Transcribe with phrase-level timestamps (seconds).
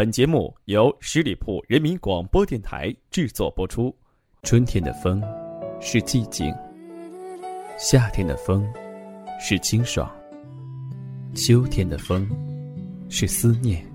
[0.00, 3.94] 本节目由十里铺人民广播电台制作播出。
[4.44, 5.22] 春天的风
[5.78, 6.50] 是寂静，
[7.76, 8.66] 夏天的风
[9.38, 10.10] 是清爽，
[11.34, 12.26] 秋天的风
[13.10, 13.86] 是思念，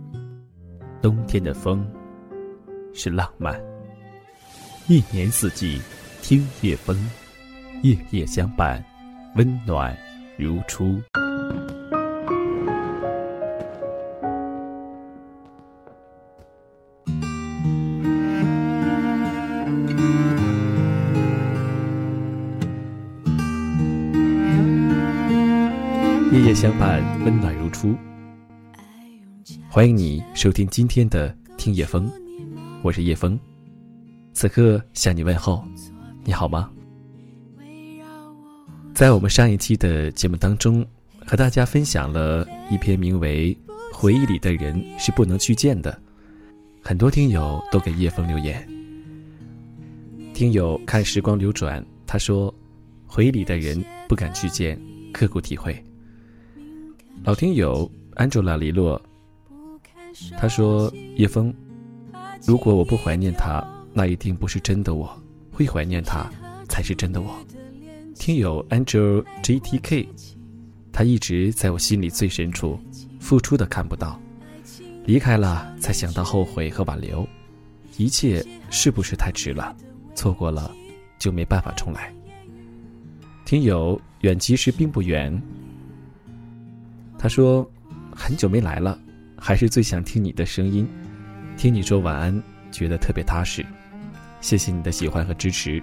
[1.01, 1.83] 冬天的风
[2.93, 3.59] 是浪漫。
[4.87, 5.81] 一年四季，
[6.21, 6.95] 听夜风，
[7.81, 8.79] 夜夜相伴，
[9.37, 9.97] 温暖
[10.37, 11.01] 如初。
[26.45, 27.95] 夜相伴，温暖如初。
[29.67, 31.27] 欢迎你收听今天的
[31.57, 32.07] 《听夜风》，
[32.83, 33.39] 我是叶风，
[34.31, 35.65] 此刻向你问候，
[36.23, 36.69] 你好吗？
[38.93, 40.85] 在我们上一期的节目当中，
[41.25, 43.51] 和大家分享了一篇名为
[43.91, 45.91] 《回忆里的人是不能去见的》，
[46.79, 48.63] 很多听友都给叶风留言。
[50.35, 52.53] 听友看时光流转，他说
[53.07, 54.79] ：“回忆里的人不敢去见，
[55.11, 55.75] 刻骨体会。”
[57.23, 59.01] 老听友 Angela 黎洛，
[60.37, 61.53] 他说：“叶枫，
[62.45, 65.07] 如果我不怀念他，那一定不是真的我；
[65.51, 66.29] 会怀念他，
[66.69, 67.35] 才是真的我。”
[68.13, 70.07] 听友 Angel GTK，
[70.91, 72.79] 他一直在我心里最深处，
[73.19, 74.19] 付出的看不到，
[75.05, 77.27] 离开了才想到后悔和挽留，
[77.97, 79.75] 一切是不是太迟了？
[80.13, 80.71] 错过了，
[81.17, 82.13] 就没办法重来。
[83.45, 85.41] 听友远其实并不远。
[87.17, 87.69] 他说
[88.15, 88.99] ：“很久没来了，
[89.37, 90.87] 还是最想听你的声音，
[91.57, 93.65] 听你说晚安，觉得特别踏实。
[94.41, 95.81] 谢谢你的喜欢和支持。”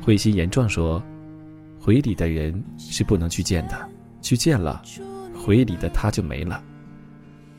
[0.00, 1.02] 慧心言状说
[1.78, 3.88] ：“回忆里的人是不能去见的，
[4.22, 4.82] 去见了，
[5.34, 6.62] 回忆里的他就没了。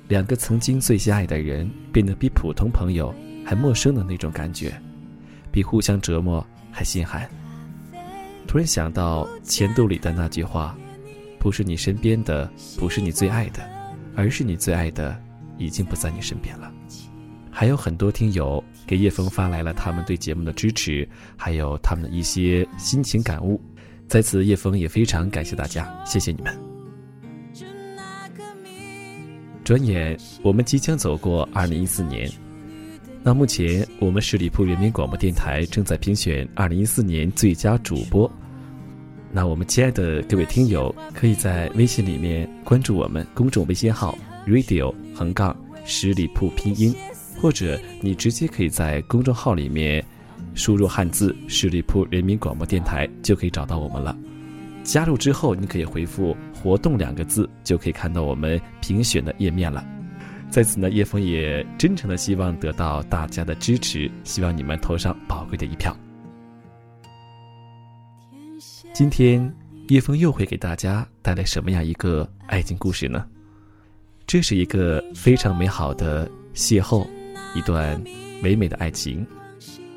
[0.07, 3.13] 两个曾经最相爱的人，变得比普通朋友
[3.45, 4.73] 还陌生的那种感觉，
[5.51, 7.29] 比互相折磨还心寒。
[8.47, 10.75] 突然想到钱兜里的那句话。”
[11.39, 13.67] 不是你身边的，不是你最爱的，
[14.15, 15.19] 而是你最爱的
[15.57, 16.71] 已经不在你身边了。
[17.49, 23.59] 还有很多听友给叶枫发来了他们对节目的支持，还有他们的一些心情感悟。
[24.07, 26.57] 在此，叶枫也非常感谢大家，谢谢你们。
[29.63, 32.27] 转眼我们即将走过二零一四年，
[33.21, 38.31] 那目前我们十里铺人民广播电台正在评选二零一四年最佳主播。
[39.31, 44.17] 那我们亲爱的各位听友，可以在微信里面关注我们公众微信号
[44.47, 46.95] radio 横杠十里铺拼音，
[47.39, 50.03] 或者你直接可以在公众号里面
[50.55, 54.17] 输入汉字十里铺人民广播电台，就可以找到我们了。
[54.83, 59.85] 加入之后，你可以回复“活动”两个字，就可以看到我们评选的页面了。
[60.49, 65.95] 在此呢，叶枫也真诚的希望得到大家的支持，希望你们投上宝贵的一票。
[68.93, 69.53] 今天
[69.87, 73.25] 叶枫又会给大家带来什么样一个爱情故事呢？
[74.27, 77.07] 这是一个非常美好的邂逅，
[77.55, 77.99] 一段
[78.41, 79.25] 美美的爱情。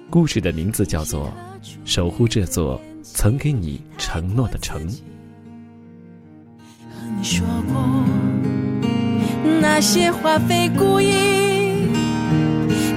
[0.08, 1.32] 故事的名字叫做
[1.84, 4.88] 《守护这座曾给你承诺的城》。
[7.16, 8.04] 你说过
[9.60, 11.10] 那些花费故意，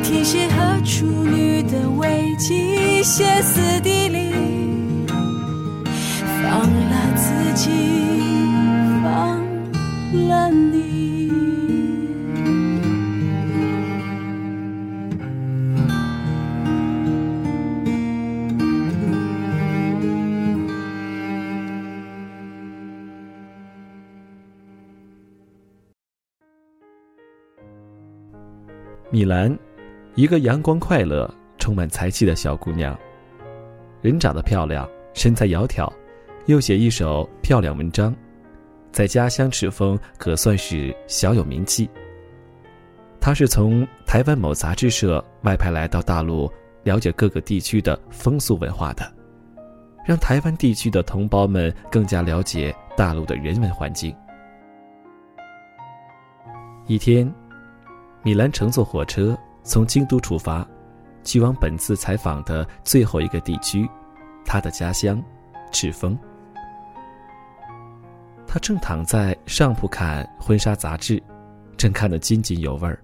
[0.04, 4.65] 天蝎和处女的危机，歇斯底里。
[29.16, 29.58] 米兰，
[30.16, 33.00] 一个阳光、快乐、充满才气的小姑娘，
[34.02, 35.90] 人长得漂亮，身材窈窕。
[36.48, 38.14] 又写一首漂亮文章，
[38.92, 41.90] 在家乡赤峰可算是小有名气。
[43.22, 46.52] 她是从台湾某杂志社外派来到大陆，
[46.84, 49.10] 了解各个地区的风俗文化的，
[50.06, 54.14] 让台湾地区的同胞们更加了解大陆的人文环境。
[56.86, 57.34] 一天，
[58.26, 60.68] 米兰乘坐火车从京都出发，
[61.24, 63.88] 去往本次采访的最后一个地区，
[64.44, 65.24] 他的家乡
[65.72, 66.18] 赤峰。
[68.48, 71.22] 他正躺在上铺看婚纱杂志，
[71.78, 73.00] 正看得津津有味儿，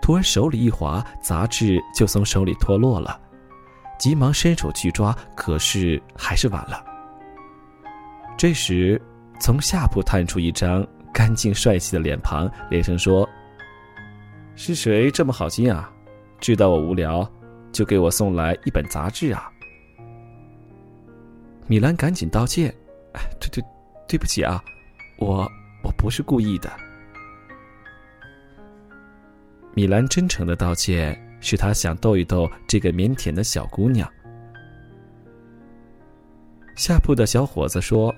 [0.00, 3.20] 突然手里一滑，杂志就从手里脱落了，
[3.98, 6.84] 急忙伸手去抓，可是还是晚了。
[8.36, 9.02] 这时，
[9.40, 13.28] 从下铺探出一张干净帅气的脸庞，连声说
[14.64, 15.90] ：“是谁这么好心啊？
[16.38, 17.28] 知道我无聊，
[17.72, 19.50] 就给我送来一本杂志啊！
[21.66, 22.72] 米兰赶紧道歉
[23.12, 23.64] ：“哎对对，
[24.06, 24.62] 对不起啊，
[25.18, 25.38] 我
[25.82, 26.70] 我不是故意的。”
[29.74, 34.08] 米兰真诚的道歉，是他想逗一逗这个腼腆的小姑娘。
[36.76, 38.14] 下铺的小伙子说：“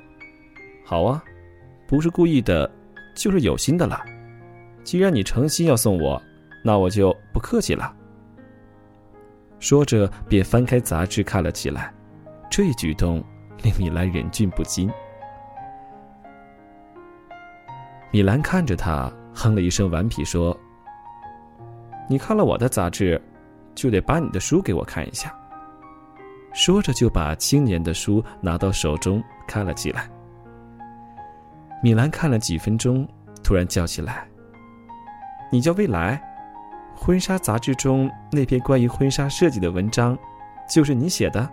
[0.84, 1.24] 好啊，
[1.88, 2.70] 不是故意的，
[3.14, 3.98] 就是有心的了。
[4.82, 6.22] 既然你诚心要送我，
[6.64, 7.94] 那我就不客气了。”
[9.60, 11.92] 说着，便翻开杂志看了起来。
[12.50, 13.22] 这一举动
[13.62, 14.90] 令米兰忍俊不禁。
[18.10, 20.56] 米兰看着他，哼了一声顽皮说。
[22.08, 23.20] 你看了我的杂志，
[23.74, 25.34] 就得把你的书给我看一下。
[26.52, 30.08] 说着，就把青年的书拿到手中看了起来。
[31.82, 33.08] 米兰看了几分钟，
[33.42, 34.28] 突然叫起来
[35.50, 36.22] ：“你叫未来？
[36.96, 40.16] 婚纱杂志中那篇关于婚纱设计的文章，
[40.68, 41.48] 就是你写的？”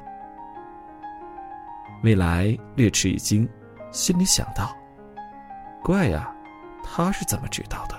[2.04, 3.48] 未来略吃一惊，
[3.92, 4.76] 心里想到
[5.84, 6.34] ：“怪呀，
[6.84, 7.96] 他是怎么知道的？”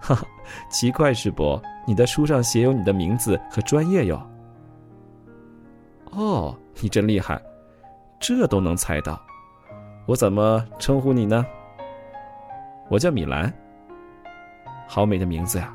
[0.00, 0.26] 哈哈，
[0.68, 1.60] 奇怪是不？
[1.86, 4.20] 你的书上写有你的名字和专业哟。
[6.12, 7.40] 哦，你真厉害，
[8.20, 9.20] 这都能猜到。
[10.06, 11.44] 我怎么称呼你呢？
[12.88, 13.52] 我叫米兰。
[14.86, 15.74] 好美的名字呀！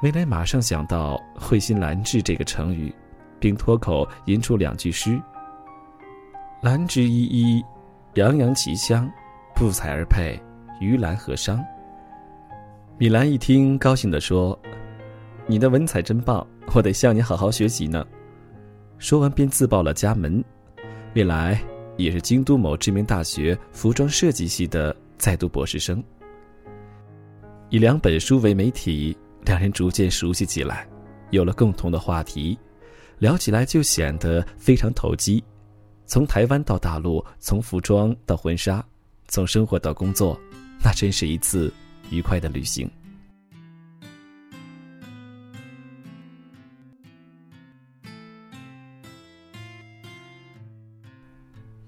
[0.00, 2.94] 未来马上想到“慧心兰质”这个成语，
[3.40, 5.20] 并脱口吟出两句诗
[6.62, 7.64] ：“兰之依依，
[8.14, 9.10] 洋洋其香，
[9.56, 10.40] 不采而佩，
[10.80, 11.60] 于兰何伤？”
[12.96, 14.56] 米兰一听，高兴地说
[15.48, 18.06] ：“你的文采真棒，我得向你好好学习呢。”
[18.98, 20.42] 说完便自报了家门。
[21.14, 21.60] 未来
[21.96, 26.00] 也是京都某知名大学服装设计系的在读博士生。
[27.70, 29.16] 以两本书为媒体，
[29.48, 30.86] 两人逐渐熟悉起来，
[31.30, 32.58] 有了共同的话题，
[33.18, 35.42] 聊起来就显得非常投机。
[36.04, 38.84] 从台湾到大陆，从服装到婚纱，
[39.26, 40.38] 从生活到工作，
[40.84, 41.72] 那真是一次。
[42.10, 42.90] 愉快的旅行。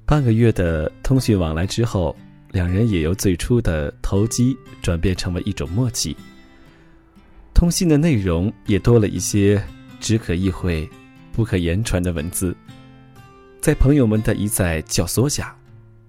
[0.05, 2.17] 半个月的通讯往来之后，
[2.53, 6.17] 两人也由最初的投机转变成为一种默契。
[7.61, 9.63] 通信的内容也多了一些
[10.01, 10.89] 只可意会、
[11.31, 12.57] 不可言传的文字。
[13.61, 15.55] 在朋友们的一再教唆下，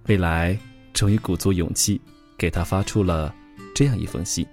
[0.07, 0.57] 未来
[0.93, 1.99] 终于鼓足勇气
[2.37, 3.35] 给他发出了。
[3.75, 4.47] 这样一封信，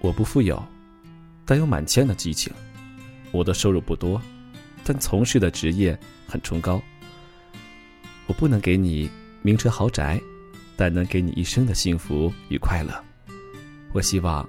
[0.00, 0.60] 我不富有，
[1.46, 2.52] 但有满腔的激情。
[3.30, 4.20] 我的收入不多，
[4.82, 5.96] 但从事的职业
[6.26, 6.82] 很崇高。
[8.26, 9.08] 我不能给你
[9.42, 10.20] 名车豪宅，
[10.74, 12.92] 但能给你一生的幸福与快乐。
[13.92, 14.44] 我希望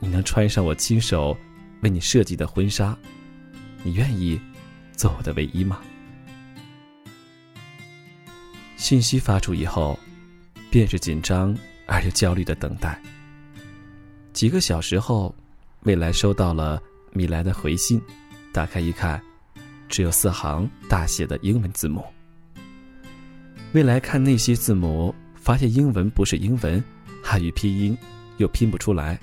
[0.00, 1.36] 你能穿上我亲手
[1.82, 2.96] 为你设计的婚纱。
[3.84, 4.40] 你愿意
[4.96, 5.80] 做我的唯一吗？
[8.76, 9.96] 信息发出以后，
[10.70, 11.56] 便是紧张。
[11.92, 13.02] 而又焦虑的等待。
[14.32, 15.34] 几个小时后，
[15.82, 16.80] 未来收到了
[17.12, 18.00] 米莱的回信，
[18.52, 19.20] 打开一看，
[19.88, 22.04] 只有四行大写的英文字母。
[23.72, 26.80] 未来看那些字母，发现英文不是英文，
[27.24, 27.98] 汉语拼音
[28.36, 29.18] 又拼不出来，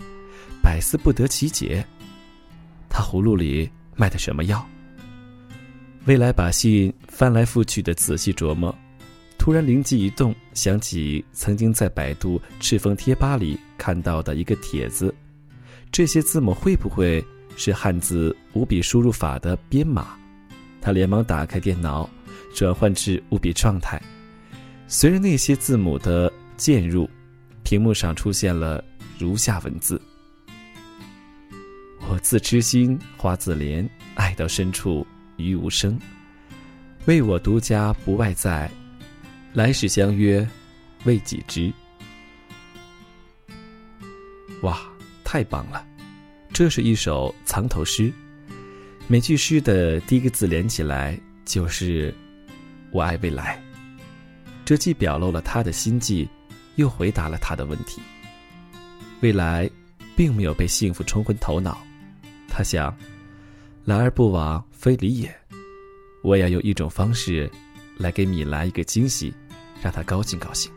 [0.68, 1.82] 百思不得其解。
[2.90, 4.68] 他葫芦里卖的什么药？
[6.04, 8.78] 未来把信翻来覆去的仔细琢磨。
[9.38, 15.16] 突然灵机一动，想起曾经在百度赤峰贴吧里看到的一个帖子，
[15.90, 17.24] 这些字母会不会
[17.56, 20.18] 是汉字五笔输入法的编码？
[20.82, 22.10] 他连忙打开电脑，
[22.54, 24.02] 转换至五笔状态。
[24.86, 27.10] 随着那些字母的键入，
[27.64, 28.84] 屏幕上出现了
[29.18, 30.02] 如下文字
[32.10, 36.00] ：“我自痴心花自怜，爱到深处余无声。
[37.06, 38.70] 为我独家不外在。”
[39.54, 40.48] 来世相约，
[41.06, 41.74] 为己知。
[44.62, 44.80] 哇，
[45.24, 45.84] 太棒了！
[46.54, 48.14] 这是一首藏头诗，
[49.08, 52.14] 每句诗的第一个字连起来就是
[52.92, 53.60] “我爱未来”。
[54.64, 56.30] 这既表露了他的心迹，
[56.76, 58.00] 又回答了他的问题。
[59.22, 59.68] 未来
[60.16, 61.82] 并没有被幸福冲昏头脑，
[62.58, 62.92] 他想
[63.86, 65.32] ：“来而不往非礼也。”
[66.24, 67.48] 我要用一种方式
[68.00, 69.32] 来给米兰一个惊喜。
[69.80, 70.72] 让他高兴高兴。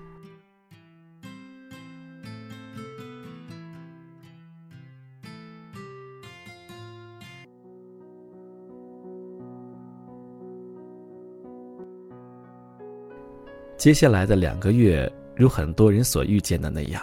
[13.79, 17.03] 接下来的两个月，如很多人所预见的那样，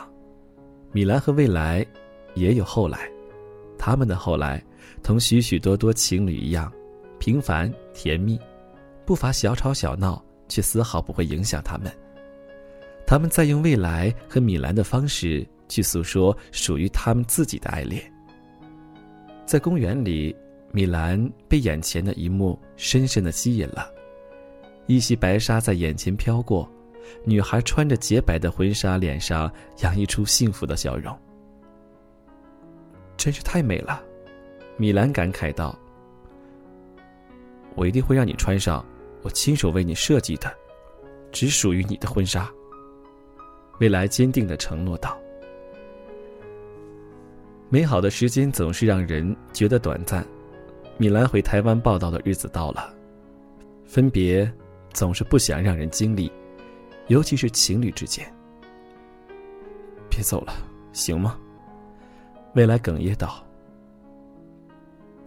[0.92, 1.84] 米兰和未来
[2.36, 3.10] 也有后来，
[3.88, 4.62] 他们的后来，
[5.02, 6.70] 同许许多多情侣一样，
[7.20, 8.38] 平凡甜蜜，
[9.06, 11.90] 不乏小吵小闹，却丝毫不会影响他们。
[13.06, 18.04] 他们在用未来和米兰的方式去诉说属于他们自己的爱恋。
[19.46, 20.36] 在公园里，
[20.74, 21.18] 米兰
[21.48, 23.90] 被眼前的一幕深深的吸引了，
[24.88, 26.70] 一袭白纱在眼前飘过，
[27.24, 31.18] 女孩穿着洁白的婚纱，脸上洋溢出幸福的笑容。
[33.18, 34.02] 真是太美了，
[34.78, 35.78] 米兰感慨道
[37.76, 38.86] ：“我一定会让你穿上
[39.24, 40.56] 我亲手为你设计的，
[41.32, 42.50] 只属于你的婚纱。”
[43.80, 45.20] 未来坚定的承诺道
[47.70, 50.26] ：“美好的时间总是让人觉得短暂。”
[50.98, 52.92] 米兰回台湾报道的日子到了，
[53.86, 54.52] 分别
[54.94, 56.32] 总是不想让人经历，
[57.06, 58.26] 尤其是情侣之间。
[60.10, 60.54] 别走了，
[60.92, 61.40] 行吗？
[62.54, 63.44] 未来哽咽道：“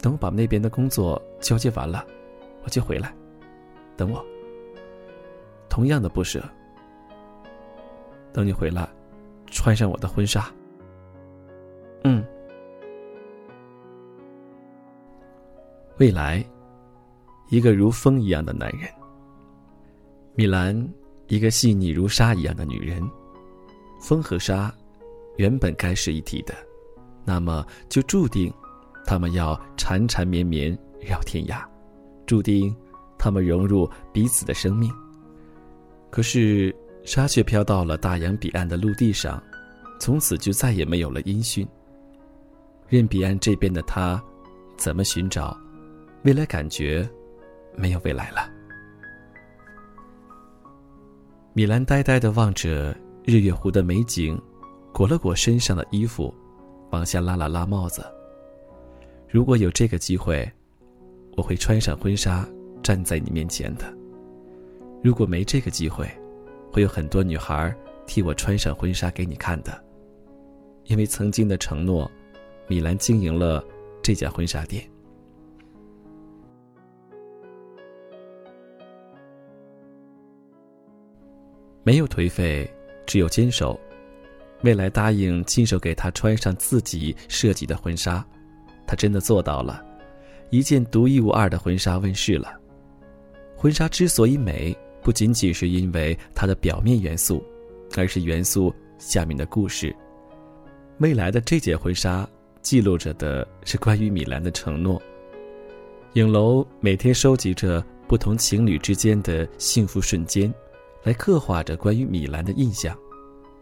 [0.01, 2.05] 等我把那边的工作交接完了，
[2.65, 3.15] 我就回来。
[3.97, 4.25] 等我。
[5.69, 6.43] 同样的不舍。”
[8.33, 8.89] 等你回来，
[9.47, 10.49] 穿上我的婚纱。
[12.05, 12.25] 嗯。
[15.99, 16.45] 未来，
[17.49, 18.89] 一个如风一样的男人。
[20.35, 20.89] 米兰，
[21.27, 23.03] 一个细腻如沙一样的女人。
[24.01, 24.73] 风和沙，
[25.37, 26.55] 原本该是一体的，
[27.31, 28.53] 那么就注定，
[29.07, 31.63] 他们要缠缠绵绵绕天涯，
[32.27, 32.75] 注定，
[33.17, 34.91] 他们融入彼此的生命。
[36.11, 36.75] 可是。
[37.03, 39.43] 沙却飘到了大洋彼岸的陆地上，
[39.99, 41.67] 从此就再也没有了音讯。
[42.89, 44.23] 任彼岸这边的他，
[44.77, 45.59] 怎么寻找，
[46.25, 47.09] 未来感觉
[47.75, 48.51] 没有未来了。
[51.55, 52.95] 米兰呆呆的望着
[53.25, 54.39] 日月湖的美景，
[54.93, 56.33] 裹了裹身上的衣服，
[56.91, 58.05] 往下拉了拉帽子。
[59.29, 60.51] 如果有这个机会，
[61.37, 62.47] 我会穿上婚纱
[62.83, 63.85] 站在你面前的。
[65.03, 66.11] 如果没这个机会，
[66.71, 67.75] 会有很多女孩
[68.07, 69.83] 替我穿上婚纱给你看的，
[70.85, 72.11] 因为曾经的承诺，
[72.67, 73.65] 米兰经营了
[74.03, 74.85] 这家婚纱店。
[81.83, 82.71] 没有颓废，
[83.07, 83.79] 只有坚守。
[84.63, 88.25] 未来答应亲手给她穿上自己设计的婚纱，
[88.87, 89.85] 她真的做到了，
[90.51, 92.53] 一件独一无二的婚纱问世了。
[93.57, 94.77] 婚纱之所以美。
[95.03, 97.43] 不仅仅是因为它的表面元素，
[97.97, 99.97] 而是元素下面的故事。
[100.99, 102.29] 未来的这件婚纱
[102.61, 105.01] 记录着的是关于米兰的承诺。
[106.13, 110.53] 影楼每天收集着不同情侣之间的幸福瞬间，
[111.03, 112.95] 来刻画着关于米兰的印象。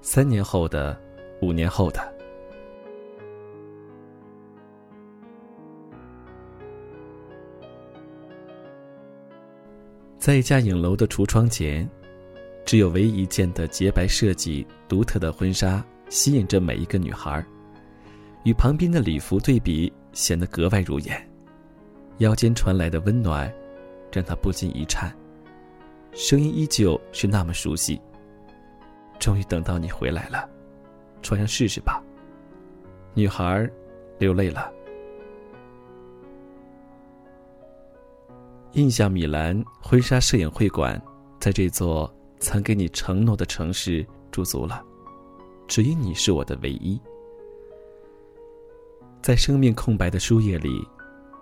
[0.00, 0.98] 三年后的，
[1.42, 2.00] 五年后的。
[10.18, 11.88] 在一家影楼的橱窗前，
[12.64, 17.44] 只有唯一一件的洁白设计、独特的婚纱吸引着每一个女孩，
[18.44, 21.28] 与旁边的礼服对比，显得格外入眼。
[22.18, 23.52] 腰间传来的温暖，
[24.12, 25.14] 让她不禁一颤，
[26.12, 28.00] 声音依旧是那么熟悉。
[29.18, 30.48] 终于等到你回来了，
[31.22, 32.02] 穿上试试吧。
[33.14, 33.68] 女孩
[34.18, 34.72] 流泪了。
[38.72, 41.00] 印象米兰婚纱摄影会馆，
[41.40, 44.84] 在这座曾给你承诺的城市驻足了，
[45.66, 47.00] 只因你是我的唯一。
[49.20, 50.86] 在生命空白的书页里，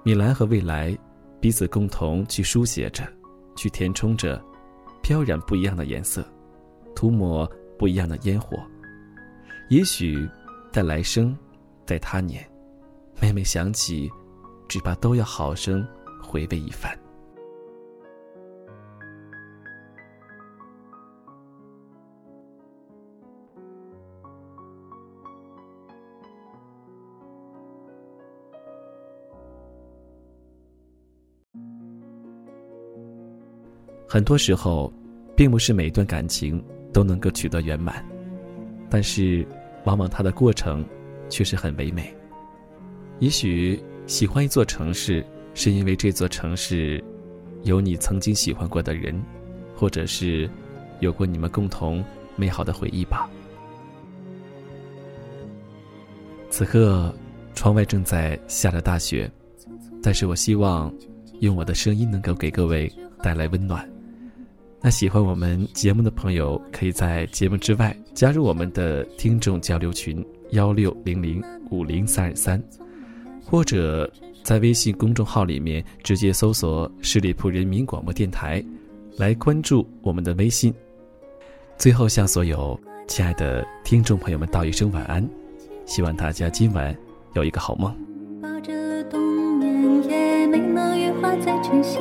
[0.02, 0.97] 米兰和未来
[1.40, 3.06] 彼此共同去书写着，
[3.54, 4.42] 去填充着，
[5.02, 6.25] 飘染不一样的颜色，
[6.95, 8.59] 涂抹不一样的烟火。
[9.68, 10.28] 也许，
[10.73, 11.37] 在来生，
[11.85, 12.45] 在他年，
[13.21, 14.11] 每每想起，
[14.68, 15.87] 只怕都要好生
[16.23, 16.97] 回味一番。
[34.09, 34.90] 很多时候，
[35.37, 38.05] 并不是每段感情都能够取得圆满，
[38.88, 39.47] 但是，
[39.85, 40.85] 往往它的过程
[41.28, 42.14] 却是很唯美。
[43.19, 45.25] 也许喜欢一座城市，
[45.55, 47.02] 是因为这座城市
[47.62, 49.21] 有你曾经喜欢过的人，
[49.75, 50.49] 或者是
[51.00, 52.05] 有过你们共同
[52.37, 53.28] 美好的回忆吧。
[56.50, 57.14] 此刻，
[57.55, 59.31] 窗外正在下着大雪，
[60.02, 60.93] 但是我希望
[61.40, 62.90] 用我的声音能够给各位
[63.23, 63.87] 带来温暖。
[64.87, 72.62] 那喜欢我们节目的朋友，可以在节目之外加入我们的听众交流群幺六零零五零三二三，
[73.45, 74.09] 或者
[74.45, 78.64] 在微信公众号里面直接搜索“十里铺人民广播电台”，
[79.19, 80.73] 来关注我们的微信。
[81.76, 82.78] 最后，向所有
[83.09, 85.28] 亲爱的听众朋友们道一声晚安，
[85.85, 86.97] 希望大家今晚
[87.35, 87.93] 有一个好梦。
[88.40, 89.21] 抱着冬
[89.59, 92.00] 眠，也没能羽化再成仙，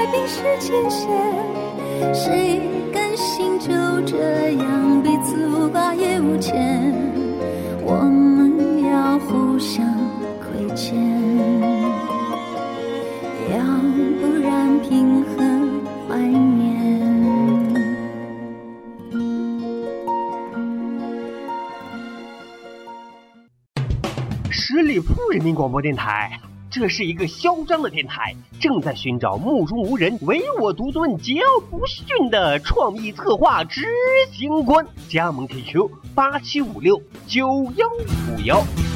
[0.00, 1.10] 太快冰释前嫌，
[2.14, 2.58] 谁
[2.90, 3.68] 甘心就
[4.06, 6.90] 这样彼此无挂也无牵？
[7.84, 9.84] 我们要互相
[10.40, 10.96] 亏欠，
[13.50, 13.58] 要
[14.22, 15.44] 不然凭何
[16.08, 16.64] 怀念？
[24.48, 26.40] 十里铺人民广播电台。
[26.70, 33.82] 这是一个嚣张的电台，正在寻找目中无人、唯我独尊、桀骜不驯的创意策划执
[34.30, 34.86] 行官。
[35.08, 38.89] 加盟 QQ 八七五六九幺五幺。